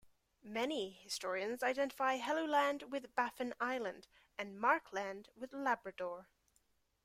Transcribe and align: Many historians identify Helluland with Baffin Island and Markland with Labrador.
Many 0.41 0.89
historians 0.89 1.61
identify 1.61 2.17
Helluland 2.17 2.89
with 2.89 3.13
Baffin 3.15 3.53
Island 3.59 4.07
and 4.35 4.59
Markland 4.59 5.29
with 5.35 5.53
Labrador. 5.53 6.27